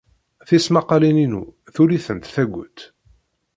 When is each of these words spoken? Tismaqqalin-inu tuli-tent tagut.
Tismaqqalin-inu 0.47 1.43
tuli-tent 1.73 2.31
tagut. 2.33 2.77